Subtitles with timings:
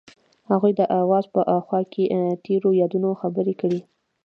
[0.49, 2.03] هغوی د اواز په خوا کې
[2.45, 3.79] تیرو یادونو خبرې کړې.